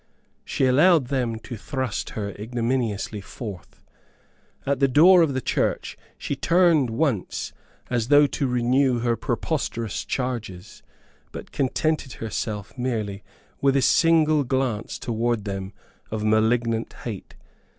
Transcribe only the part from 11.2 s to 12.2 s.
but contented